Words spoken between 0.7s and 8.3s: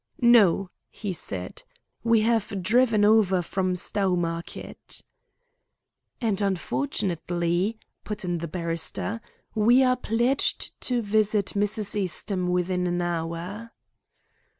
he said. "We have driven over from Stowmarket." "And, unfortunately," put